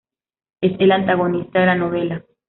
Es 0.61 0.71
el 0.79 0.93
antagonista 0.93 1.59
de 1.59 1.65
la 1.67 1.75
novela. 1.75 2.25